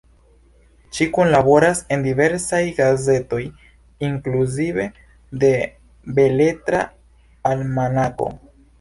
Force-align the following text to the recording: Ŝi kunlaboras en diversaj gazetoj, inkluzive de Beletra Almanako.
Ŝi 0.97 1.05
kunlaboras 1.17 1.81
en 1.97 2.05
diversaj 2.07 2.63
gazetoj, 2.79 3.41
inkluzive 4.09 4.89
de 5.45 5.55
Beletra 6.19 6.85
Almanako. 7.55 8.37